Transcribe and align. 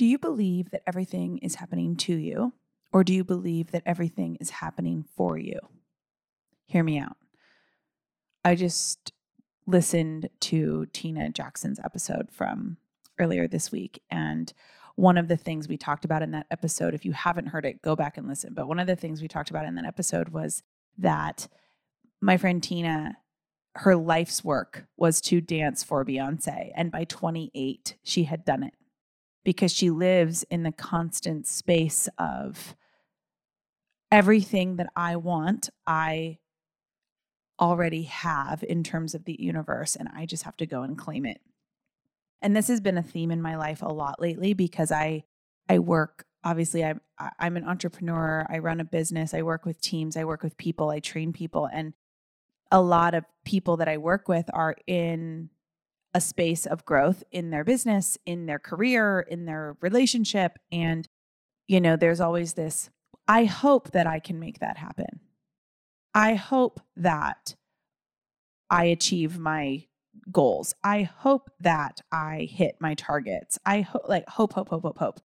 Do 0.00 0.06
you 0.06 0.16
believe 0.16 0.70
that 0.70 0.82
everything 0.86 1.36
is 1.42 1.56
happening 1.56 1.94
to 1.96 2.16
you, 2.16 2.54
or 2.90 3.04
do 3.04 3.12
you 3.12 3.22
believe 3.22 3.70
that 3.72 3.82
everything 3.84 4.38
is 4.40 4.48
happening 4.48 5.04
for 5.14 5.36
you? 5.36 5.58
Hear 6.64 6.82
me 6.82 6.98
out. 6.98 7.18
I 8.42 8.54
just 8.54 9.12
listened 9.66 10.30
to 10.40 10.86
Tina 10.94 11.28
Jackson's 11.28 11.78
episode 11.84 12.30
from 12.32 12.78
earlier 13.18 13.46
this 13.46 13.70
week. 13.70 14.00
And 14.10 14.50
one 14.96 15.18
of 15.18 15.28
the 15.28 15.36
things 15.36 15.68
we 15.68 15.76
talked 15.76 16.06
about 16.06 16.22
in 16.22 16.30
that 16.30 16.46
episode, 16.50 16.94
if 16.94 17.04
you 17.04 17.12
haven't 17.12 17.48
heard 17.48 17.66
it, 17.66 17.82
go 17.82 17.94
back 17.94 18.16
and 18.16 18.26
listen. 18.26 18.54
But 18.54 18.68
one 18.68 18.78
of 18.78 18.86
the 18.86 18.96
things 18.96 19.20
we 19.20 19.28
talked 19.28 19.50
about 19.50 19.66
in 19.66 19.74
that 19.74 19.84
episode 19.84 20.30
was 20.30 20.62
that 20.96 21.46
my 22.22 22.38
friend 22.38 22.62
Tina, 22.62 23.18
her 23.74 23.96
life's 23.96 24.42
work 24.42 24.86
was 24.96 25.20
to 25.20 25.42
dance 25.42 25.84
for 25.84 26.06
Beyonce. 26.06 26.70
And 26.74 26.90
by 26.90 27.04
28, 27.04 27.98
she 28.02 28.24
had 28.24 28.46
done 28.46 28.62
it 28.62 28.72
because 29.44 29.72
she 29.72 29.90
lives 29.90 30.44
in 30.50 30.62
the 30.62 30.72
constant 30.72 31.46
space 31.46 32.08
of 32.18 32.74
everything 34.10 34.76
that 34.76 34.88
I 34.96 35.16
want, 35.16 35.70
I 35.86 36.38
already 37.60 38.04
have 38.04 38.64
in 38.64 38.82
terms 38.82 39.14
of 39.14 39.24
the 39.24 39.36
universe, 39.38 39.96
and 39.96 40.08
I 40.14 40.26
just 40.26 40.44
have 40.44 40.56
to 40.58 40.66
go 40.66 40.82
and 40.82 40.96
claim 40.96 41.26
it. 41.26 41.40
And 42.42 42.56
this 42.56 42.68
has 42.68 42.80
been 42.80 42.98
a 42.98 43.02
theme 43.02 43.30
in 43.30 43.42
my 43.42 43.56
life 43.56 43.82
a 43.82 43.92
lot 43.92 44.20
lately 44.20 44.54
because 44.54 44.90
I 44.90 45.24
I 45.68 45.78
work 45.78 46.24
obviously 46.42 46.84
I'm 46.84 47.00
I'm 47.38 47.56
an 47.56 47.64
entrepreneur, 47.64 48.46
I 48.48 48.58
run 48.58 48.80
a 48.80 48.84
business, 48.84 49.34
I 49.34 49.42
work 49.42 49.66
with 49.66 49.80
teams, 49.80 50.16
I 50.16 50.24
work 50.24 50.42
with 50.42 50.56
people, 50.56 50.90
I 50.90 51.00
train 51.00 51.32
people 51.32 51.68
and 51.70 51.92
a 52.72 52.80
lot 52.80 53.14
of 53.14 53.24
people 53.44 53.76
that 53.78 53.88
I 53.88 53.98
work 53.98 54.28
with 54.28 54.48
are 54.52 54.76
in 54.86 55.50
a 56.14 56.20
space 56.20 56.66
of 56.66 56.84
growth 56.84 57.22
in 57.30 57.50
their 57.50 57.64
business, 57.64 58.18
in 58.26 58.46
their 58.46 58.58
career, 58.58 59.20
in 59.20 59.44
their 59.44 59.76
relationship. 59.80 60.58
And, 60.72 61.08
you 61.68 61.80
know, 61.80 61.96
there's 61.96 62.20
always 62.20 62.54
this 62.54 62.90
I 63.28 63.44
hope 63.44 63.92
that 63.92 64.06
I 64.06 64.18
can 64.18 64.40
make 64.40 64.58
that 64.58 64.76
happen. 64.76 65.20
I 66.14 66.34
hope 66.34 66.80
that 66.96 67.54
I 68.68 68.84
achieve 68.86 69.38
my 69.38 69.84
goals. 70.32 70.74
I 70.82 71.02
hope 71.02 71.50
that 71.60 72.00
I 72.10 72.48
hit 72.50 72.76
my 72.80 72.94
targets. 72.94 73.58
I 73.64 73.82
hope, 73.82 74.08
like, 74.08 74.28
hope, 74.28 74.54
hope, 74.54 74.70
hope, 74.70 74.82
hope, 74.82 74.98
hope. 74.98 75.20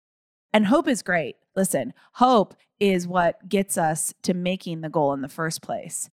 And 0.52 0.67
hope 0.67 0.88
is 0.88 1.02
great. 1.02 1.38
Listen, 1.55 1.93
hope 2.13 2.55
is 2.80 3.08
what 3.08 3.47
gets 3.47 3.77
us 3.77 4.13
to 4.23 4.33
making 4.33 4.81
the 4.81 4.89
goal 4.89 5.13
in 5.13 5.21
the 5.21 5.30
first 5.30 5.61
place. 5.61 6.09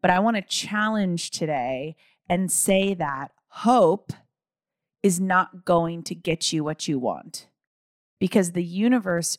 But 0.00 0.10
I 0.10 0.20
want 0.20 0.36
to 0.36 0.42
challenge 0.42 1.30
today 1.30 1.96
and 2.28 2.50
say 2.50 2.94
that 2.94 3.32
hope 3.54 4.14
is 5.02 5.20
not 5.20 5.66
going 5.66 6.02
to 6.02 6.14
get 6.14 6.54
you 6.54 6.64
what 6.64 6.88
you 6.88 6.98
want 6.98 7.48
because 8.18 8.52
the 8.52 8.64
universe 8.64 9.36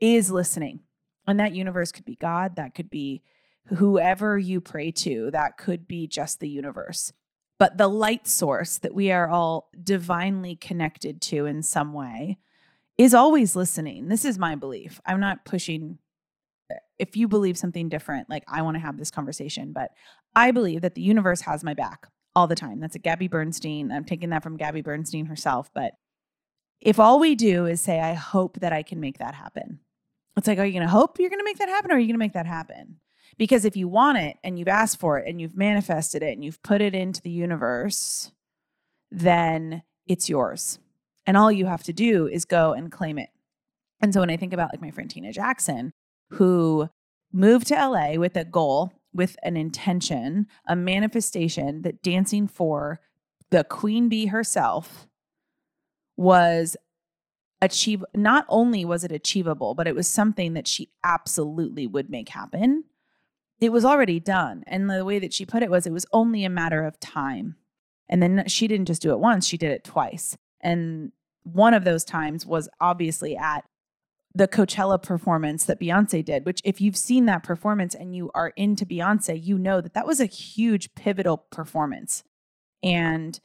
is 0.00 0.30
listening. 0.30 0.80
And 1.28 1.38
that 1.38 1.54
universe 1.54 1.92
could 1.92 2.04
be 2.04 2.16
God, 2.16 2.56
that 2.56 2.74
could 2.74 2.90
be 2.90 3.22
whoever 3.66 4.36
you 4.36 4.60
pray 4.60 4.90
to, 4.90 5.30
that 5.30 5.56
could 5.56 5.86
be 5.86 6.08
just 6.08 6.40
the 6.40 6.48
universe. 6.48 7.12
But 7.58 7.78
the 7.78 7.86
light 7.86 8.26
source 8.26 8.78
that 8.78 8.92
we 8.92 9.12
are 9.12 9.28
all 9.28 9.70
divinely 9.80 10.56
connected 10.56 11.22
to 11.22 11.46
in 11.46 11.62
some 11.62 11.92
way 11.92 12.38
is 12.98 13.14
always 13.14 13.54
listening. 13.54 14.08
This 14.08 14.24
is 14.24 14.36
my 14.36 14.56
belief. 14.56 15.00
I'm 15.06 15.20
not 15.20 15.44
pushing 15.44 15.98
if 16.98 17.16
you 17.16 17.28
believe 17.28 17.56
something 17.56 17.88
different, 17.88 18.28
like 18.28 18.42
I 18.48 18.62
want 18.62 18.74
to 18.74 18.80
have 18.80 18.98
this 18.98 19.12
conversation, 19.12 19.72
but 19.72 19.92
I 20.34 20.50
believe 20.50 20.80
that 20.80 20.96
the 20.96 21.02
universe 21.02 21.42
has 21.42 21.62
my 21.62 21.74
back 21.74 22.08
all 22.34 22.46
the 22.46 22.54
time. 22.54 22.80
That's 22.80 22.96
a 22.96 23.00
Gabby 23.00 23.28
Bernstein. 23.28 23.92
I'm 23.92 24.04
taking 24.04 24.30
that 24.30 24.42
from 24.42 24.56
Gabby 24.56 24.82
Bernstein 24.82 25.26
herself. 25.26 25.70
But 25.74 25.92
if 26.80 26.98
all 26.98 27.18
we 27.18 27.34
do 27.34 27.66
is 27.66 27.80
say, 27.80 28.00
I 28.00 28.14
hope 28.14 28.60
that 28.60 28.72
I 28.72 28.82
can 28.82 29.00
make 29.00 29.18
that 29.18 29.34
happen, 29.34 29.80
it's 30.36 30.48
like, 30.48 30.58
are 30.58 30.64
you 30.64 30.72
going 30.72 30.82
to 30.82 30.88
hope 30.88 31.18
you're 31.18 31.30
going 31.30 31.40
to 31.40 31.44
make 31.44 31.58
that 31.58 31.68
happen 31.68 31.90
or 31.90 31.94
are 31.94 31.98
you 31.98 32.06
going 32.06 32.14
to 32.14 32.18
make 32.18 32.32
that 32.32 32.46
happen? 32.46 32.96
Because 33.38 33.64
if 33.64 33.76
you 33.76 33.88
want 33.88 34.18
it 34.18 34.36
and 34.42 34.58
you've 34.58 34.68
asked 34.68 34.98
for 34.98 35.18
it 35.18 35.28
and 35.28 35.40
you've 35.40 35.56
manifested 35.56 36.22
it 36.22 36.32
and 36.32 36.44
you've 36.44 36.62
put 36.62 36.80
it 36.80 36.94
into 36.94 37.22
the 37.22 37.30
universe, 37.30 38.32
then 39.10 39.82
it's 40.06 40.28
yours. 40.28 40.78
And 41.26 41.36
all 41.36 41.50
you 41.50 41.66
have 41.66 41.82
to 41.84 41.92
do 41.92 42.26
is 42.26 42.44
go 42.44 42.72
and 42.72 42.92
claim 42.92 43.18
it. 43.18 43.30
And 44.00 44.12
so 44.12 44.20
when 44.20 44.30
I 44.30 44.36
think 44.36 44.52
about 44.52 44.70
like 44.72 44.82
my 44.82 44.90
friend 44.90 45.08
Tina 45.08 45.32
Jackson, 45.32 45.92
who 46.30 46.88
moved 47.32 47.68
to 47.68 47.74
LA 47.74 48.14
with 48.14 48.36
a 48.36 48.44
goal 48.44 48.92
with 49.14 49.36
an 49.42 49.56
intention, 49.56 50.46
a 50.66 50.76
manifestation 50.76 51.82
that 51.82 52.02
dancing 52.02 52.46
for 52.46 53.00
the 53.50 53.64
queen 53.64 54.08
bee 54.08 54.26
herself 54.26 55.06
was 56.16 56.76
achieve 57.62 58.04
not 58.14 58.44
only 58.48 58.84
was 58.84 59.04
it 59.04 59.12
achievable 59.12 59.74
but 59.74 59.86
it 59.86 59.94
was 59.94 60.06
something 60.06 60.52
that 60.54 60.66
she 60.66 60.90
absolutely 61.02 61.86
would 61.86 62.10
make 62.10 62.28
happen. 62.30 62.84
It 63.60 63.72
was 63.72 63.84
already 63.84 64.20
done 64.20 64.64
and 64.66 64.90
the 64.90 65.04
way 65.04 65.18
that 65.18 65.32
she 65.32 65.46
put 65.46 65.62
it 65.62 65.70
was 65.70 65.86
it 65.86 65.92
was 65.92 66.06
only 66.12 66.44
a 66.44 66.50
matter 66.50 66.84
of 66.84 67.00
time. 67.00 67.56
And 68.08 68.22
then 68.22 68.44
she 68.48 68.68
didn't 68.68 68.86
just 68.86 69.00
do 69.00 69.12
it 69.12 69.18
once 69.18 69.46
she 69.46 69.56
did 69.56 69.70
it 69.70 69.84
twice. 69.84 70.36
And 70.60 71.12
one 71.44 71.74
of 71.74 71.84
those 71.84 72.04
times 72.04 72.44
was 72.44 72.68
obviously 72.80 73.36
at 73.36 73.64
the 74.34 74.48
Coachella 74.48 75.00
performance 75.00 75.64
that 75.64 75.80
Beyonce 75.80 76.24
did, 76.24 76.44
which, 76.44 76.60
if 76.64 76.80
you've 76.80 76.96
seen 76.96 77.26
that 77.26 77.44
performance 77.44 77.94
and 77.94 78.14
you 78.14 78.30
are 78.34 78.48
into 78.56 78.84
Beyonce, 78.84 79.40
you 79.42 79.58
know 79.58 79.80
that 79.80 79.94
that 79.94 80.06
was 80.06 80.20
a 80.20 80.26
huge 80.26 80.94
pivotal 80.94 81.38
performance. 81.50 82.24
And 82.82 83.38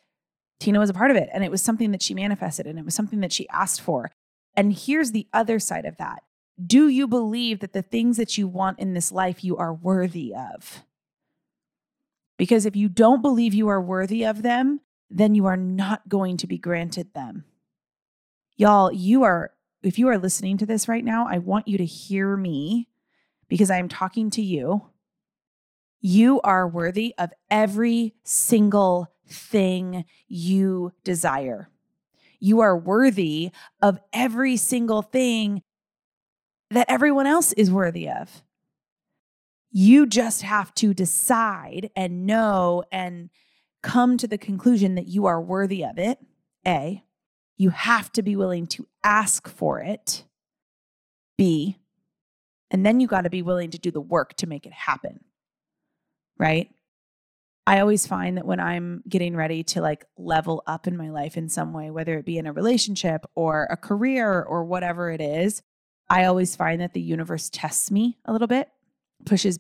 Tina 0.60 0.80
was 0.80 0.90
a 0.90 0.94
part 0.94 1.12
of 1.12 1.18
it. 1.18 1.30
And 1.32 1.44
it 1.44 1.52
was 1.52 1.62
something 1.62 1.92
that 1.92 2.02
she 2.02 2.14
manifested 2.14 2.66
and 2.66 2.80
it 2.80 2.86
was 2.86 2.96
something 2.96 3.20
that 3.22 3.32
she 3.32 3.48
asked 3.50 3.82
for. 3.82 4.12
And 4.56 4.74
here's 4.74 5.12
the 5.12 5.28
other 5.32 5.60
side 5.60 5.86
of 5.86 5.98
that 5.98 6.24
Do 6.66 6.88
you 6.88 7.08
believe 7.08 7.60
that 7.60 7.74
the 7.74 7.82
things 7.82 8.18
that 8.18 8.38
you 8.38 8.48
want 8.48 8.80
in 8.80 8.94
this 8.94 9.12
life 9.12 9.44
you 9.44 9.58
are 9.58 9.74
worthy 9.74 10.34
of? 10.34 10.84
Because 12.38 12.66
if 12.66 12.76
you 12.76 12.90
don't 12.90 13.22
believe 13.22 13.54
you 13.54 13.68
are 13.68 13.82
worthy 13.82 14.26
of 14.26 14.42
them, 14.42 14.82
then 15.10 15.36
you 15.36 15.46
are 15.46 15.58
not 15.58 16.08
going 16.08 16.38
to 16.38 16.48
be 16.48 16.58
granted 16.58 17.14
them. 17.14 17.44
Y'all, 18.56 18.92
you 18.92 19.24
are 19.24 19.52
if 19.82 19.98
you 19.98 20.08
are 20.10 20.18
listening 20.18 20.58
to 20.58 20.66
this 20.66 20.88
right 20.88 21.04
now, 21.04 21.28
I 21.28 21.38
want 21.38 21.68
you 21.68 21.78
to 21.78 21.86
hear 21.86 22.36
me 22.36 22.90
because 23.48 23.72
I 23.72 23.78
am 23.78 23.90
talking 23.90 24.30
to 24.32 24.42
you. 24.42 24.90
You 26.02 26.40
are 26.42 26.68
worthy 26.68 27.14
of 27.18 27.32
every 27.50 28.16
single 28.24 29.08
thing 29.28 30.06
you 30.28 30.94
desire. 31.04 31.70
You 32.40 32.62
are 32.62 32.78
worthy 32.78 33.52
of 33.82 34.00
every 34.14 34.56
single 34.58 35.02
thing 35.02 35.62
that 36.72 36.90
everyone 36.90 37.28
else 37.28 37.52
is 37.54 37.72
worthy 37.72 38.08
of. 38.10 38.44
You 39.72 40.06
just 40.06 40.42
have 40.42 40.74
to 40.76 40.94
decide 40.94 41.90
and 41.96 42.26
know 42.26 42.84
and 42.92 43.30
come 43.82 44.18
to 44.18 44.28
the 44.28 44.38
conclusion 44.38 44.96
that 44.96 45.08
you 45.08 45.26
are 45.26 45.42
worthy 45.42 45.84
of 45.84 45.98
it. 45.98 46.20
A. 46.66 47.04
You 47.60 47.70
have 47.70 48.12
to 48.14 48.24
be 48.24 48.36
willing 48.36 48.66
to 48.68 48.88
ask 49.04 49.48
for 49.48 49.82
it. 49.82 50.24
B. 51.38 51.78
And 52.72 52.86
then 52.86 53.00
you 53.00 53.08
got 53.08 53.26
to 53.26 53.30
be 53.30 53.42
willing 53.42 53.70
to 53.72 53.78
do 53.78 53.92
the 53.92 54.02
work 54.02 54.34
to 54.36 54.48
make 54.48 54.66
it 54.66 54.74
happen. 54.74 55.20
Right? 56.40 56.72
I 57.68 57.82
always 57.82 58.08
find 58.08 58.38
that 58.38 58.48
when 58.48 58.60
I'm 58.60 59.04
getting 59.08 59.36
ready 59.36 59.62
to 59.66 59.82
like 59.82 60.06
level 60.18 60.64
up 60.66 60.88
in 60.88 60.98
my 60.98 61.10
life 61.10 61.38
in 61.38 61.50
some 61.50 61.74
way, 61.74 61.92
whether 61.92 62.18
it 62.18 62.26
be 62.26 62.38
in 62.38 62.48
a 62.48 62.54
relationship 62.54 63.26
or 63.36 63.68
a 63.70 63.78
career 63.78 64.42
or 64.42 64.64
whatever 64.64 65.12
it 65.12 65.22
is, 65.22 65.62
I 66.10 66.26
always 66.26 66.56
find 66.56 66.82
that 66.82 66.94
the 66.94 67.02
universe 67.02 67.50
tests 67.52 67.92
me 67.92 68.18
a 68.26 68.32
little 68.32 68.48
bit, 68.48 68.70
pushes 69.26 69.60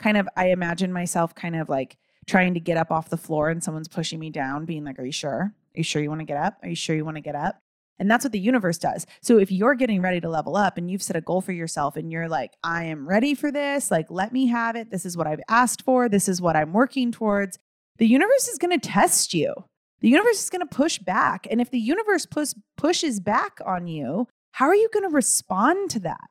kind 0.00 0.16
of, 0.16 0.28
I 0.36 0.48
imagine 0.48 0.92
myself 0.92 1.34
kind 1.34 1.54
of 1.54 1.68
like 1.68 1.96
trying 2.26 2.54
to 2.54 2.60
get 2.60 2.76
up 2.76 2.90
off 2.90 3.10
the 3.10 3.16
floor 3.16 3.50
and 3.50 3.62
someone's 3.62 3.86
pushing 3.86 4.18
me 4.18 4.30
down, 4.30 4.64
being 4.64 4.82
like, 4.82 4.98
Are 4.98 5.04
you 5.04 5.12
sure? 5.12 5.54
Are 5.74 5.78
you 5.78 5.84
sure 5.84 6.02
you 6.02 6.08
want 6.08 6.20
to 6.20 6.26
get 6.26 6.36
up? 6.36 6.58
Are 6.62 6.68
you 6.68 6.74
sure 6.74 6.94
you 6.94 7.04
want 7.04 7.16
to 7.16 7.22
get 7.22 7.34
up? 7.34 7.58
And 7.98 8.10
that's 8.10 8.24
what 8.24 8.32
the 8.32 8.40
universe 8.40 8.78
does. 8.78 9.06
So 9.22 9.38
if 9.38 9.52
you're 9.52 9.74
getting 9.74 10.02
ready 10.02 10.20
to 10.20 10.28
level 10.28 10.56
up 10.56 10.78
and 10.78 10.90
you've 10.90 11.02
set 11.02 11.16
a 11.16 11.20
goal 11.20 11.40
for 11.40 11.52
yourself 11.52 11.96
and 11.96 12.10
you're 12.10 12.28
like, 12.28 12.52
I 12.64 12.84
am 12.84 13.08
ready 13.08 13.34
for 13.34 13.52
this, 13.52 13.90
like, 13.90 14.10
let 14.10 14.32
me 14.32 14.46
have 14.48 14.74
it. 14.74 14.90
This 14.90 15.06
is 15.06 15.16
what 15.16 15.26
I've 15.26 15.42
asked 15.48 15.82
for. 15.82 16.08
This 16.08 16.28
is 16.28 16.40
what 16.40 16.56
I'm 16.56 16.72
working 16.72 17.12
towards. 17.12 17.58
The 17.98 18.08
universe 18.08 18.48
is 18.48 18.58
going 18.58 18.78
to 18.78 18.88
test 18.88 19.32
you. 19.32 19.52
The 20.00 20.08
universe 20.08 20.42
is 20.42 20.50
going 20.50 20.60
to 20.60 20.74
push 20.74 20.98
back. 20.98 21.46
And 21.50 21.60
if 21.60 21.70
the 21.70 21.78
universe 21.78 22.26
push, 22.26 22.52
pushes 22.76 23.20
back 23.20 23.58
on 23.64 23.86
you, 23.86 24.26
how 24.52 24.66
are 24.66 24.74
you 24.74 24.88
going 24.92 25.08
to 25.08 25.14
respond 25.14 25.90
to 25.90 26.00
that? 26.00 26.28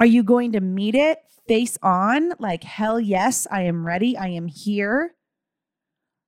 Are 0.00 0.06
you 0.06 0.24
going 0.24 0.52
to 0.52 0.60
meet 0.60 0.96
it 0.96 1.18
face 1.46 1.78
on? 1.82 2.32
Like, 2.40 2.64
hell 2.64 2.98
yes, 2.98 3.46
I 3.50 3.62
am 3.62 3.86
ready. 3.86 4.16
I 4.16 4.28
am 4.28 4.48
here. 4.48 5.14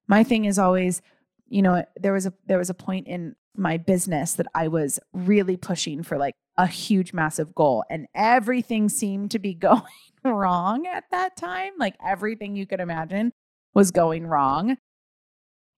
My 0.06 0.22
thing 0.22 0.44
is 0.44 0.56
always, 0.56 1.02
you 1.48 1.62
know, 1.62 1.84
there 1.96 2.12
was 2.12 2.26
a 2.26 2.32
there 2.46 2.58
was 2.58 2.70
a 2.70 2.74
point 2.74 3.06
in 3.06 3.36
my 3.56 3.76
business 3.76 4.34
that 4.34 4.46
I 4.54 4.68
was 4.68 4.98
really 5.12 5.56
pushing 5.56 6.02
for 6.02 6.18
like 6.18 6.34
a 6.58 6.66
huge 6.66 7.12
massive 7.12 7.54
goal 7.54 7.84
and 7.88 8.06
everything 8.14 8.88
seemed 8.88 9.30
to 9.30 9.38
be 9.38 9.54
going 9.54 9.82
wrong 10.24 10.86
at 10.86 11.04
that 11.10 11.36
time. 11.36 11.72
Like 11.78 11.96
everything 12.04 12.56
you 12.56 12.66
could 12.66 12.80
imagine 12.80 13.32
was 13.74 13.90
going 13.90 14.26
wrong. 14.26 14.76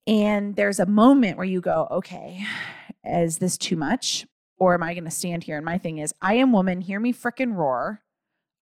And 0.07 0.57
there's 0.57 0.81
a 0.81 0.87
moment 0.87 1.37
where 1.37 1.47
you 1.47 1.61
go, 1.61 1.87
okay, 1.91 2.45
is 3.05 3.39
this 3.39 3.59
too 3.59 3.77
much? 3.77 4.25
or 4.59 4.75
am 4.75 4.83
I 4.83 4.95
going 4.95 5.05
to 5.05 5.11
stand 5.11 5.45
here? 5.45 5.57
And 5.57 5.65
my 5.65 5.79
thing 5.79 5.99
is, 5.99 6.13
I 6.21 6.35
am 6.35 6.53
woman, 6.53 6.81
hear 6.81 7.01
me 7.01 7.13
frickin' 7.13 7.55
roar. 7.55 8.03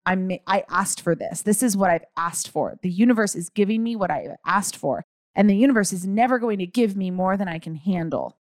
I'm 0.05 0.31
I 0.47 0.65
asked 0.69 1.01
for 1.01 1.15
this. 1.17 1.43
This 1.43 1.63
is 1.63 1.77
what 1.77 1.91
I've 1.91 2.05
asked 2.17 2.49
for. 2.49 2.79
The 2.83 2.91
universe 2.91 3.35
is 3.35 3.49
giving 3.49 3.83
me 3.83 3.97
what 3.97 4.11
I've 4.11 4.37
asked 4.47 4.77
for. 4.77 5.05
And 5.37 5.49
the 5.49 5.57
universe 5.57 5.93
is 5.93 6.05
never 6.05 6.41
going 6.41 6.59
to 6.59 6.67
give 6.67 6.97
me 6.97 7.13
more 7.13 7.37
than 7.37 7.47
I 7.47 7.61
can 7.61 7.77
handle. 7.77 8.37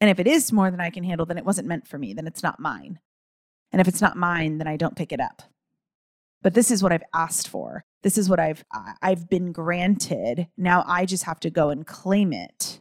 And 0.00 0.10
if 0.10 0.18
it 0.18 0.26
is 0.26 0.50
more 0.50 0.70
than 0.70 0.80
I 0.80 0.90
can 0.90 1.04
handle, 1.04 1.26
then 1.26 1.38
it 1.38 1.44
wasn't 1.44 1.68
meant 1.68 1.86
for 1.86 1.98
me, 1.98 2.12
then 2.12 2.26
it's 2.26 2.42
not 2.42 2.58
mine. 2.58 2.98
And 3.70 3.80
if 3.80 3.86
it's 3.86 4.00
not 4.00 4.16
mine, 4.16 4.58
then 4.58 4.66
I 4.66 4.76
don't 4.76 4.96
pick 4.96 5.12
it 5.12 5.20
up. 5.20 5.42
But 6.42 6.54
this 6.54 6.72
is 6.72 6.82
what 6.82 6.90
I've 6.90 7.04
asked 7.14 7.46
for. 7.46 7.84
This 8.02 8.18
is 8.18 8.28
what 8.28 8.40
I've 8.40 8.64
I've 9.00 9.28
been 9.28 9.52
granted. 9.52 10.48
Now 10.56 10.82
I 10.88 11.06
just 11.06 11.22
have 11.22 11.38
to 11.40 11.50
go 11.50 11.70
and 11.70 11.86
claim 11.86 12.32
it 12.32 12.80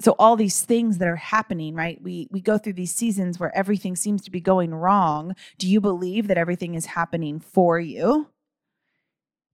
so 0.00 0.14
all 0.18 0.36
these 0.36 0.62
things 0.62 0.98
that 0.98 1.08
are 1.08 1.16
happening 1.16 1.74
right 1.74 2.00
we 2.02 2.28
we 2.30 2.40
go 2.40 2.58
through 2.58 2.72
these 2.72 2.94
seasons 2.94 3.38
where 3.38 3.56
everything 3.56 3.94
seems 3.94 4.22
to 4.22 4.30
be 4.30 4.40
going 4.40 4.74
wrong 4.74 5.34
do 5.58 5.68
you 5.68 5.80
believe 5.80 6.26
that 6.26 6.38
everything 6.38 6.74
is 6.74 6.86
happening 6.86 7.38
for 7.38 7.78
you 7.78 8.28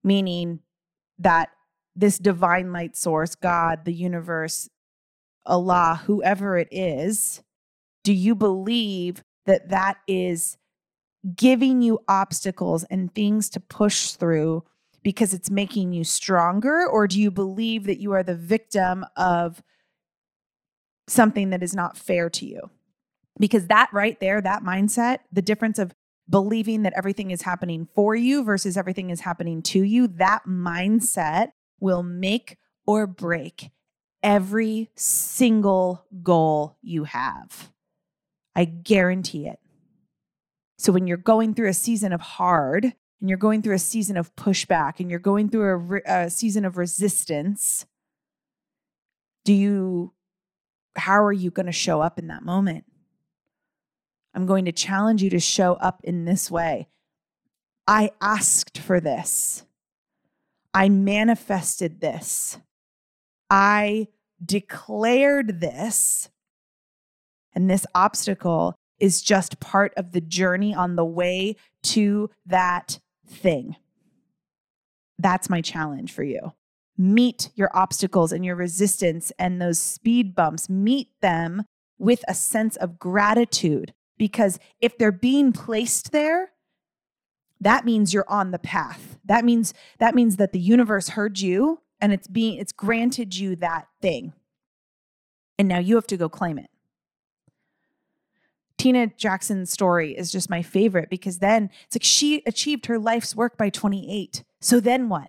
meaning 0.02 0.60
that 1.18 1.50
this 1.96 2.18
divine 2.18 2.72
light 2.72 2.96
source 2.96 3.34
god 3.34 3.84
the 3.84 3.92
universe 3.92 4.68
allah 5.46 6.02
whoever 6.06 6.56
it 6.56 6.68
is 6.70 7.42
do 8.04 8.12
you 8.12 8.34
believe 8.34 9.22
that 9.46 9.68
that 9.68 9.98
is 10.06 10.56
giving 11.36 11.82
you 11.82 11.98
obstacles 12.08 12.84
and 12.84 13.14
things 13.14 13.50
to 13.50 13.60
push 13.60 14.12
through 14.12 14.64
because 15.02 15.34
it's 15.34 15.50
making 15.50 15.92
you 15.92 16.04
stronger 16.04 16.86
or 16.86 17.06
do 17.06 17.20
you 17.20 17.30
believe 17.30 17.84
that 17.84 18.00
you 18.00 18.12
are 18.12 18.22
the 18.22 18.34
victim 18.34 19.04
of 19.16 19.62
something 21.10 21.50
that 21.50 21.62
is 21.62 21.74
not 21.74 21.96
fair 21.96 22.30
to 22.30 22.46
you. 22.46 22.70
Because 23.38 23.66
that 23.66 23.90
right 23.92 24.18
there, 24.20 24.40
that 24.40 24.62
mindset, 24.62 25.18
the 25.32 25.42
difference 25.42 25.78
of 25.78 25.92
believing 26.28 26.82
that 26.82 26.92
everything 26.96 27.30
is 27.30 27.42
happening 27.42 27.88
for 27.94 28.14
you 28.14 28.44
versus 28.44 28.76
everything 28.76 29.10
is 29.10 29.20
happening 29.20 29.62
to 29.62 29.82
you, 29.82 30.06
that 30.06 30.42
mindset 30.46 31.48
will 31.80 32.02
make 32.02 32.56
or 32.86 33.06
break 33.06 33.70
every 34.22 34.90
single 34.94 36.04
goal 36.22 36.76
you 36.82 37.04
have. 37.04 37.70
I 38.54 38.64
guarantee 38.64 39.46
it. 39.46 39.58
So 40.78 40.92
when 40.92 41.06
you're 41.06 41.16
going 41.16 41.54
through 41.54 41.68
a 41.68 41.74
season 41.74 42.12
of 42.12 42.20
hard 42.20 42.84
and 42.84 43.28
you're 43.28 43.38
going 43.38 43.62
through 43.62 43.74
a 43.74 43.78
season 43.78 44.16
of 44.16 44.34
pushback 44.34 44.98
and 44.98 45.10
you're 45.10 45.18
going 45.18 45.50
through 45.50 46.00
a, 46.06 46.24
a 46.24 46.30
season 46.30 46.64
of 46.64 46.76
resistance, 46.76 47.86
do 49.44 49.52
you 49.52 50.12
how 50.96 51.22
are 51.22 51.32
you 51.32 51.50
going 51.50 51.66
to 51.66 51.72
show 51.72 52.00
up 52.00 52.18
in 52.18 52.26
that 52.26 52.42
moment? 52.42 52.84
I'm 54.34 54.46
going 54.46 54.64
to 54.66 54.72
challenge 54.72 55.22
you 55.22 55.30
to 55.30 55.40
show 55.40 55.74
up 55.74 56.00
in 56.04 56.24
this 56.24 56.50
way. 56.50 56.88
I 57.86 58.10
asked 58.20 58.78
for 58.78 59.00
this. 59.00 59.64
I 60.72 60.88
manifested 60.88 62.00
this. 62.00 62.58
I 63.48 64.08
declared 64.44 65.60
this. 65.60 66.30
And 67.54 67.68
this 67.68 67.86
obstacle 67.94 68.74
is 68.98 69.22
just 69.22 69.60
part 69.60 69.92
of 69.96 70.12
the 70.12 70.20
journey 70.20 70.74
on 70.74 70.94
the 70.94 71.04
way 71.04 71.56
to 71.82 72.30
that 72.46 73.00
thing. 73.26 73.76
That's 75.18 75.50
my 75.50 75.60
challenge 75.60 76.12
for 76.12 76.22
you 76.22 76.52
meet 77.00 77.48
your 77.54 77.70
obstacles 77.74 78.30
and 78.30 78.44
your 78.44 78.54
resistance 78.54 79.32
and 79.38 79.60
those 79.60 79.80
speed 79.80 80.34
bumps, 80.34 80.68
meet 80.68 81.08
them 81.22 81.64
with 81.98 82.22
a 82.28 82.34
sense 82.34 82.76
of 82.76 82.98
gratitude. 82.98 83.94
Because 84.18 84.58
if 84.80 84.98
they're 84.98 85.10
being 85.10 85.50
placed 85.50 86.12
there, 86.12 86.52
that 87.58 87.86
means 87.86 88.12
you're 88.12 88.28
on 88.28 88.50
the 88.50 88.58
path. 88.58 89.18
That 89.30 89.44
means 89.44 89.74
that 90.00 90.16
means 90.16 90.38
that 90.38 90.50
the 90.50 90.58
universe 90.58 91.10
heard 91.10 91.38
you 91.38 91.80
and 92.00 92.12
it's 92.12 92.26
being 92.26 92.58
it's 92.58 92.72
granted 92.72 93.36
you 93.36 93.54
that 93.56 93.86
thing. 94.02 94.32
And 95.56 95.68
now 95.68 95.78
you 95.78 95.94
have 95.94 96.08
to 96.08 96.16
go 96.16 96.28
claim 96.28 96.58
it. 96.58 96.68
Tina 98.76 99.06
Jackson's 99.16 99.70
story 99.70 100.18
is 100.18 100.32
just 100.32 100.50
my 100.50 100.62
favorite 100.62 101.10
because 101.10 101.38
then 101.38 101.70
it's 101.86 101.94
like 101.94 102.02
she 102.02 102.42
achieved 102.44 102.86
her 102.86 102.98
life's 102.98 103.36
work 103.36 103.56
by 103.56 103.70
28. 103.70 104.42
So 104.60 104.80
then 104.80 105.08
what? 105.08 105.28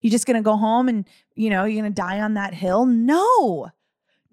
You're 0.00 0.12
just 0.12 0.24
going 0.24 0.36
to 0.38 0.42
go 0.42 0.56
home 0.56 0.88
and, 0.88 1.04
you 1.34 1.50
know, 1.50 1.64
you're 1.64 1.82
going 1.82 1.92
to 1.92 2.02
die 2.02 2.20
on 2.20 2.34
that 2.34 2.54
hill? 2.54 2.86
No. 2.86 3.68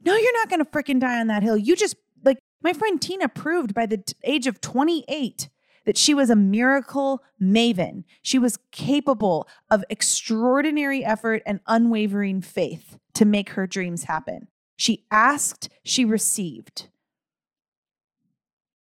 No, 0.06 0.16
you're 0.16 0.40
not 0.40 0.50
going 0.50 0.64
to 0.64 0.72
freaking 0.72 1.02
die 1.02 1.20
on 1.20 1.28
that 1.28 1.44
hill. 1.44 1.58
You 1.58 1.76
just, 1.76 1.98
like, 2.24 2.38
my 2.62 2.72
friend 2.72 3.02
Tina 3.02 3.28
proved 3.28 3.74
by 3.74 3.88
the 3.88 3.98
t- 3.98 4.14
age 4.24 4.48
of 4.48 4.62
28 4.62 5.50
that 5.86 5.98
she 5.98 6.14
was 6.14 6.30
a 6.30 6.36
miracle 6.36 7.24
maven. 7.42 8.04
She 8.22 8.38
was 8.38 8.60
capable 8.72 9.48
of 9.70 9.84
extraordinary 9.90 11.04
effort 11.04 11.42
and 11.46 11.60
unwavering 11.68 12.42
faith 12.42 12.98
to 13.16 13.26
make 13.26 13.52
her 13.52 13.68
dreams 13.68 14.04
happen. 14.04 14.48
She 14.76 15.06
asked, 15.12 15.70
she 15.84 16.06
received. 16.06 16.88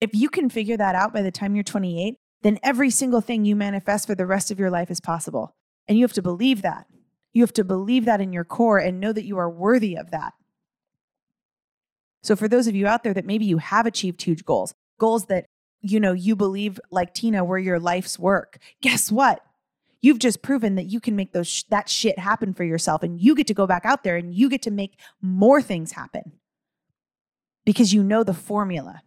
If 0.01 0.11
you 0.13 0.29
can 0.29 0.49
figure 0.49 0.77
that 0.77 0.95
out 0.95 1.13
by 1.13 1.21
the 1.21 1.31
time 1.31 1.55
you're 1.55 1.63
28, 1.63 2.15
then 2.41 2.59
every 2.61 2.89
single 2.89 3.21
thing 3.21 3.45
you 3.45 3.55
manifest 3.55 4.05
for 4.07 4.15
the 4.15 4.25
rest 4.25 4.51
of 4.51 4.59
your 4.59 4.69
life 4.69 4.91
is 4.91 5.01
possible. 5.01 5.55
And 5.87 5.97
you 5.97 6.03
have 6.03 6.13
to 6.13 6.21
believe 6.21 6.61
that. 6.61 6.85
You 7.33 7.41
have 7.43 7.53
to 7.53 7.63
believe 7.63 8.05
that 8.05 8.21
in 8.21 8.31
your 8.31 8.43
core 8.43 8.77
and 8.77 8.99
know 8.99 9.11
that 9.11 9.25
you 9.25 9.37
are 9.37 9.49
worthy 9.49 9.95
of 9.95 10.11
that. 10.11 10.33
So 12.23 12.35
for 12.35 12.47
those 12.47 12.67
of 12.67 12.75
you 12.75 12.87
out 12.87 13.03
there 13.03 13.13
that 13.13 13.25
maybe 13.25 13.45
you 13.45 13.57
have 13.57 13.85
achieved 13.85 14.21
huge 14.21 14.45
goals, 14.45 14.73
goals 14.99 15.25
that 15.25 15.45
you 15.89 15.99
know 15.99 16.13
you 16.13 16.35
believe 16.35 16.79
like 16.91 17.13
Tina 17.13 17.43
were 17.43 17.59
your 17.59 17.79
life's 17.79 18.17
work. 18.19 18.57
Guess 18.81 19.11
what? 19.11 19.41
You've 20.01 20.19
just 20.19 20.41
proven 20.41 20.75
that 20.75 20.85
you 20.85 20.99
can 20.99 21.15
make 21.15 21.33
those 21.33 21.47
sh- 21.47 21.63
that 21.69 21.89
shit 21.89 22.19
happen 22.19 22.53
for 22.53 22.63
yourself 22.63 23.01
and 23.03 23.19
you 23.19 23.35
get 23.35 23.47
to 23.47 23.53
go 23.53 23.65
back 23.65 23.85
out 23.85 24.03
there 24.03 24.17
and 24.17 24.33
you 24.33 24.49
get 24.49 24.61
to 24.63 24.71
make 24.71 24.99
more 25.21 25.61
things 25.61 25.93
happen. 25.93 26.33
Because 27.65 27.93
you 27.93 28.03
know 28.03 28.23
the 28.23 28.33
formula. 28.33 29.01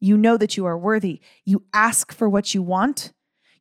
You 0.00 0.16
know 0.16 0.36
that 0.36 0.56
you 0.56 0.64
are 0.66 0.78
worthy. 0.78 1.20
You 1.44 1.64
ask 1.72 2.12
for 2.12 2.28
what 2.28 2.54
you 2.54 2.62
want 2.62 3.12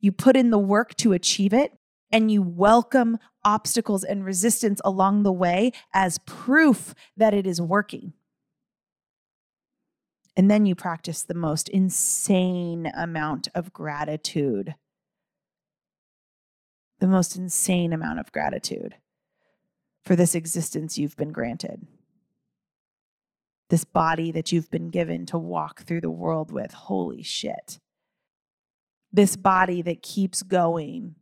you 0.03 0.11
put 0.11 0.35
in 0.35 0.49
the 0.49 0.59
work 0.59 0.95
to 0.97 1.13
achieve 1.13 1.53
it, 1.53 1.71
and 2.11 2.29
you 2.29 2.41
welcome 2.41 3.17
obstacles 3.45 4.03
and 4.03 4.25
resistance 4.25 4.81
along 4.83 5.23
the 5.23 5.31
way 5.31 5.71
as 5.93 6.19
proof 6.25 6.93
that 7.15 7.33
it 7.33 7.47
is 7.47 7.61
working. 7.61 8.11
And 10.35 10.49
then 10.49 10.65
you 10.65 10.75
practice 10.75 11.23
the 11.23 11.33
most 11.33 11.69
insane 11.69 12.91
amount 12.95 13.47
of 13.53 13.71
gratitude. 13.71 14.75
The 16.99 17.07
most 17.07 17.35
insane 17.35 17.93
amount 17.93 18.19
of 18.19 18.31
gratitude 18.31 18.95
for 20.03 20.15
this 20.15 20.35
existence 20.35 20.97
you've 20.97 21.17
been 21.17 21.31
granted. 21.31 21.85
This 23.69 23.83
body 23.83 24.31
that 24.31 24.51
you've 24.51 24.71
been 24.71 24.89
given 24.89 25.25
to 25.27 25.37
walk 25.37 25.83
through 25.83 26.01
the 26.01 26.09
world 26.09 26.51
with. 26.51 26.73
Holy 26.73 27.23
shit 27.23 27.79
this 29.13 29.35
body 29.35 29.83
that 29.83 30.01
keeps 30.01 30.41
going 30.41 31.15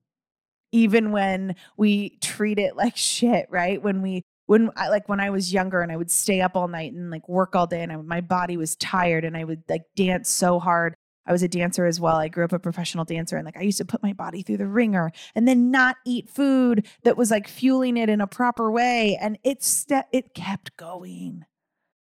even 0.71 1.11
when 1.11 1.53
we 1.75 2.17
treat 2.21 2.57
it 2.57 2.77
like 2.77 2.95
shit 2.95 3.45
right 3.49 3.83
when 3.83 4.01
we 4.01 4.23
when 4.51 4.69
I, 4.75 4.89
like 4.89 5.07
when 5.07 5.21
I 5.21 5.29
was 5.29 5.53
younger 5.53 5.79
and 5.79 5.93
I 5.93 5.95
would 5.95 6.11
stay 6.11 6.41
up 6.41 6.57
all 6.57 6.67
night 6.67 6.91
and 6.91 7.09
like 7.09 7.29
work 7.29 7.55
all 7.55 7.67
day 7.67 7.83
and 7.83 7.89
I, 7.89 7.95
my 7.95 8.19
body 8.19 8.57
was 8.57 8.75
tired 8.75 9.23
and 9.23 9.37
I 9.37 9.45
would 9.45 9.63
like 9.69 9.83
dance 9.95 10.29
so 10.29 10.59
hard. 10.59 10.93
I 11.25 11.31
was 11.31 11.41
a 11.41 11.47
dancer 11.47 11.85
as 11.85 12.01
well. 12.01 12.17
I 12.17 12.27
grew 12.27 12.43
up 12.43 12.51
a 12.51 12.59
professional 12.59 13.05
dancer 13.05 13.37
and 13.37 13.45
like 13.45 13.55
I 13.55 13.61
used 13.61 13.77
to 13.77 13.85
put 13.85 14.03
my 14.03 14.11
body 14.11 14.41
through 14.41 14.57
the 14.57 14.67
wringer 14.67 15.13
and 15.35 15.47
then 15.47 15.71
not 15.71 15.95
eat 16.05 16.29
food 16.29 16.85
that 17.03 17.15
was 17.15 17.31
like 17.31 17.47
fueling 17.47 17.95
it 17.95 18.09
in 18.09 18.19
a 18.19 18.27
proper 18.27 18.69
way 18.69 19.17
and 19.21 19.39
it 19.41 19.65
it 20.11 20.33
kept 20.33 20.75
going. 20.75 21.45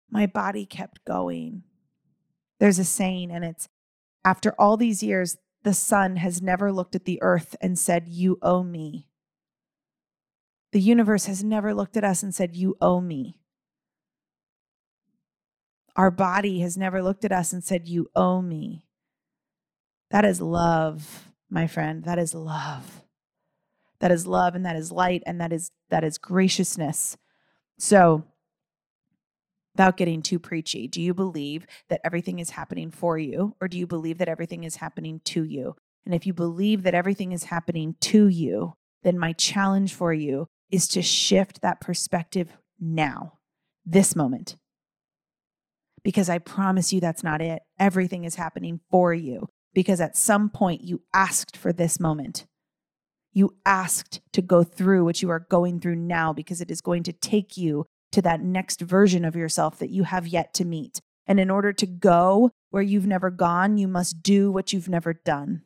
My 0.09 0.25
body 0.25 0.65
kept 0.65 1.05
going. 1.05 1.61
There's 2.59 2.79
a 2.79 2.83
saying 2.83 3.29
and 3.29 3.45
it's 3.45 3.69
after 4.25 4.55
all 4.57 4.75
these 4.75 5.03
years 5.03 5.37
the 5.61 5.75
sun 5.75 6.15
has 6.15 6.41
never 6.41 6.71
looked 6.71 6.95
at 6.95 7.05
the 7.05 7.21
earth 7.21 7.55
and 7.61 7.77
said, 7.77 8.07
You 8.07 8.39
owe 8.41 8.63
me. 8.63 9.05
The 10.73 10.81
universe 10.81 11.27
has 11.27 11.43
never 11.43 11.71
looked 11.71 11.97
at 11.97 12.03
us 12.03 12.23
and 12.23 12.33
said, 12.33 12.55
You 12.55 12.75
owe 12.81 12.99
me. 12.99 13.39
Our 15.95 16.09
body 16.09 16.61
has 16.61 16.75
never 16.75 17.03
looked 17.03 17.23
at 17.23 17.31
us 17.31 17.53
and 17.53 17.63
said, 17.63 17.87
You 17.87 18.09
owe 18.15 18.41
me. 18.41 18.87
That 20.09 20.25
is 20.25 20.41
love, 20.41 21.29
my 21.47 21.67
friend. 21.67 22.03
That 22.05 22.17
is 22.17 22.33
love. 22.33 23.03
That 23.99 24.11
is 24.11 24.25
love 24.25 24.55
and 24.55 24.65
that 24.65 24.75
is 24.75 24.91
light 24.91 25.21
and 25.27 25.39
that 25.39 25.53
is 25.53 25.69
that 25.91 26.03
is 26.03 26.17
graciousness. 26.17 27.17
So 27.77 28.23
without 29.75 29.95
getting 29.95 30.23
too 30.23 30.39
preachy, 30.39 30.87
do 30.87 30.99
you 31.03 31.13
believe 31.13 31.67
that 31.89 32.01
everything 32.03 32.39
is 32.39 32.49
happening 32.49 32.89
for 32.89 33.19
you 33.19 33.55
or 33.61 33.67
do 33.67 33.77
you 33.77 33.85
believe 33.85 34.17
that 34.17 34.27
everything 34.27 34.63
is 34.63 34.77
happening 34.77 35.21
to 35.25 35.43
you? 35.43 35.75
And 36.03 36.15
if 36.15 36.25
you 36.25 36.33
believe 36.33 36.81
that 36.81 36.95
everything 36.95 37.31
is 37.31 37.43
happening 37.45 37.95
to 38.01 38.27
you, 38.27 38.73
then 39.03 39.19
my 39.19 39.33
challenge 39.33 39.93
for 39.93 40.11
you 40.11 40.49
is 40.73 40.87
to 40.89 41.01
shift 41.01 41.61
that 41.61 41.79
perspective 41.79 42.49
now, 42.79 43.33
this 43.85 44.15
moment. 44.15 44.57
because 46.03 46.29
I 46.29 46.37
promise 46.39 46.91
you 46.91 46.99
that's 46.99 47.23
not 47.23 47.41
it. 47.41 47.61
Everything 47.79 48.25
is 48.25 48.35
happening 48.35 48.81
for 48.91 49.13
you 49.13 49.47
because 49.73 50.01
at 50.01 50.17
some 50.17 50.49
point 50.49 50.83
you 50.83 51.01
asked 51.13 51.57
for 51.57 51.73
this 51.73 51.99
moment. 51.99 52.45
You 53.31 53.55
asked 53.65 54.21
to 54.33 54.41
go 54.41 54.63
through 54.63 55.05
what 55.05 55.21
you 55.21 55.29
are 55.29 55.47
going 55.49 55.79
through 55.79 55.95
now 55.95 56.33
because 56.33 56.61
it 56.61 56.69
is 56.69 56.81
going 56.81 57.03
to 57.03 57.13
take 57.13 57.57
you 57.57 57.85
to 58.11 58.21
that 58.21 58.41
next 58.41 58.81
version 58.81 59.25
of 59.25 59.35
yourself 59.35 59.79
that 59.79 59.89
you 59.89 60.03
have 60.03 60.27
yet 60.27 60.53
to 60.55 60.65
meet. 60.65 60.99
And 61.25 61.39
in 61.39 61.49
order 61.49 61.73
to 61.73 61.87
go 61.87 62.51
where 62.69 62.83
you've 62.83 63.07
never 63.07 63.31
gone, 63.31 63.77
you 63.77 63.87
must 63.87 64.21
do 64.21 64.51
what 64.51 64.71
you've 64.71 64.89
never 64.89 65.13
done. 65.13 65.63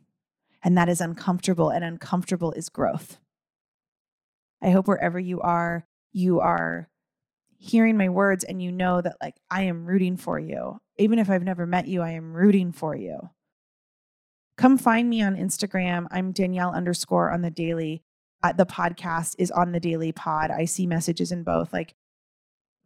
And 0.64 0.78
that 0.78 0.88
is 0.88 1.02
uncomfortable, 1.02 1.70
and 1.70 1.84
uncomfortable 1.84 2.52
is 2.52 2.70
growth. 2.70 3.18
I 4.62 4.72
hope 4.72 4.88
wherever 4.88 5.20
you 5.20 5.42
are, 5.42 5.86
you 6.14 6.40
are 6.40 6.90
hearing 7.60 7.98
my 7.98 8.10
words 8.10 8.44
and 8.44 8.62
you 8.62 8.72
know 8.72 9.02
that, 9.02 9.18
like, 9.22 9.36
I 9.50 9.64
am 9.64 9.86
rooting 9.86 10.18
for 10.18 10.40
you. 10.40 10.80
Even 10.98 11.20
if 11.20 11.30
I've 11.30 11.44
never 11.44 11.66
met 11.66 11.88
you, 11.88 12.02
I 12.02 12.12
am 12.12 12.34
rooting 12.34 12.72
for 12.72 12.96
you. 12.96 13.30
Come 14.58 14.78
find 14.78 15.10
me 15.10 15.22
on 15.22 15.36
Instagram. 15.36 16.08
I'm 16.10 16.32
Danielle 16.32 16.72
underscore 16.72 17.32
on 17.32 17.42
the 17.42 17.52
daily. 17.52 18.04
Uh, 18.44 18.54
the 18.54 18.66
podcast 18.66 19.36
is 19.38 19.52
on 19.52 19.72
the 19.72 19.80
daily 19.80 20.12
pod. 20.12 20.52
I 20.52 20.66
see 20.66 20.88
messages 20.88 21.32
in 21.32 21.44
both. 21.44 21.74
Like, 21.74 21.94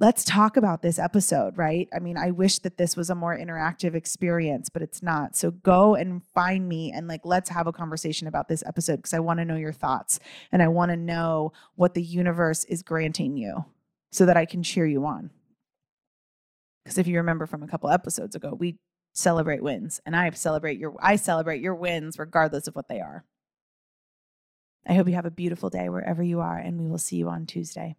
let's 0.01 0.23
talk 0.23 0.57
about 0.57 0.81
this 0.81 0.97
episode, 0.97 1.55
right? 1.59 1.87
I 1.93 1.99
mean, 1.99 2.17
I 2.17 2.31
wish 2.31 2.57
that 2.59 2.75
this 2.75 2.97
was 2.97 3.11
a 3.11 3.15
more 3.15 3.37
interactive 3.37 3.93
experience, 3.93 4.67
but 4.67 4.81
it's 4.81 5.03
not. 5.03 5.37
So 5.37 5.51
go 5.51 5.93
and 5.93 6.23
find 6.33 6.67
me 6.67 6.91
and 6.91 7.07
like, 7.07 7.21
let's 7.23 7.51
have 7.51 7.67
a 7.67 7.71
conversation 7.71 8.27
about 8.27 8.47
this 8.47 8.63
episode 8.65 8.95
because 8.95 9.13
I 9.13 9.19
want 9.19 9.39
to 9.39 9.45
know 9.45 9.57
your 9.57 9.71
thoughts 9.71 10.19
and 10.51 10.63
I 10.63 10.69
want 10.69 10.89
to 10.89 10.97
know 10.97 11.53
what 11.75 11.93
the 11.93 12.01
universe 12.01 12.63
is 12.65 12.81
granting 12.81 13.37
you 13.37 13.65
so 14.11 14.25
that 14.25 14.37
I 14.37 14.45
can 14.45 14.63
cheer 14.63 14.87
you 14.87 15.05
on. 15.05 15.29
Because 16.83 16.97
if 16.97 17.05
you 17.05 17.17
remember 17.17 17.45
from 17.45 17.61
a 17.61 17.67
couple 17.67 17.91
episodes 17.91 18.35
ago, 18.35 18.57
we 18.59 18.79
celebrate 19.13 19.61
wins 19.61 20.01
and 20.03 20.15
I 20.15 20.27
celebrate 20.31 20.79
your 20.79 20.95
I 20.99 21.15
celebrate 21.15 21.61
your 21.61 21.75
wins 21.75 22.17
regardless 22.17 22.67
of 22.67 22.75
what 22.75 22.87
they 22.87 23.01
are. 23.01 23.23
I 24.87 24.95
hope 24.95 25.07
you 25.07 25.13
have 25.13 25.27
a 25.27 25.31
beautiful 25.31 25.69
day 25.69 25.89
wherever 25.89 26.23
you 26.23 26.39
are 26.39 26.57
and 26.57 26.79
we 26.79 26.87
will 26.87 26.97
see 26.97 27.17
you 27.17 27.29
on 27.29 27.45
Tuesday. 27.45 27.97